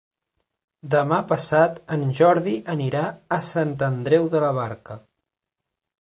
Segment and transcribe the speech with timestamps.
[0.93, 3.03] Demà passat en Jordi anirà
[3.37, 4.99] a Sant Andreu de la Barca.